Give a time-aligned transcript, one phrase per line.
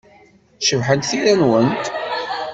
[0.67, 1.85] Cebḥent tira-nwent.